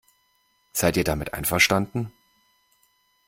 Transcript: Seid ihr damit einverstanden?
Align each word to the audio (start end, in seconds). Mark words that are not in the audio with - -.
Seid 0.73 0.97
ihr 0.97 1.03
damit 1.03 1.35
einverstanden? 1.35 2.11